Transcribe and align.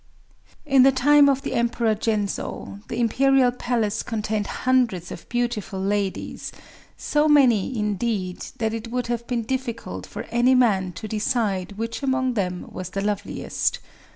"In 0.65 0.81
the 0.81 0.91
time 0.91 1.29
of 1.29 1.43
the 1.43 1.53
Emperor 1.53 1.93
Gensō, 1.93 2.87
the 2.87 2.99
Imperial 2.99 3.51
Palace 3.51 4.01
contained 4.01 4.47
hundreds 4.47 5.11
and 5.11 5.19
thousands 5.19 5.21
of 5.25 5.29
beautiful 5.29 5.79
ladies,—so 5.79 7.29
many, 7.29 7.77
indeed, 7.77 8.39
that 8.57 8.73
it 8.73 8.89
would 8.89 9.05
have 9.05 9.27
been 9.27 9.43
difficult 9.43 10.07
for 10.07 10.23
any 10.31 10.55
man 10.55 10.91
to 10.93 11.07
decide 11.07 11.73
which 11.73 12.01
among 12.01 12.33
them 12.33 12.65
was 12.71 12.89
the 12.89 13.01
loveliest. 13.01 13.77